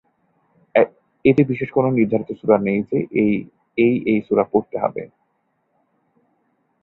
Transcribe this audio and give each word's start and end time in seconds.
এতে 1.25 1.41
বিশেষ 1.51 1.69
কোনো 1.71 1.89
নির্ধারিত 1.91 2.29
সূরা 2.39 2.57
নেই 2.67 2.79
যে 2.89 2.97
এই 3.21 3.33
এই 4.05 4.19
সূরা 4.27 4.45
পড়তে 4.51 4.75
হবে। 4.83 5.03